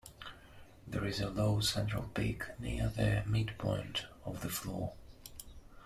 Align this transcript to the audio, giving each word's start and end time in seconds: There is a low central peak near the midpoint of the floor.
There 0.87 1.05
is 1.05 1.19
a 1.21 1.29
low 1.29 1.59
central 1.59 2.05
peak 2.15 2.41
near 2.59 2.89
the 2.89 3.21
midpoint 3.27 4.07
of 4.25 4.41
the 4.41 4.49
floor. 4.49 4.93